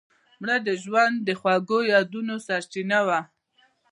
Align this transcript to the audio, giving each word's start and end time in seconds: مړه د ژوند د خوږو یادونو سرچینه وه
مړه 0.41 0.57
د 0.67 0.69
ژوند 0.83 1.15
د 1.27 1.29
خوږو 1.39 1.79
یادونو 1.93 2.35
سرچینه 2.47 2.99
وه 3.07 3.19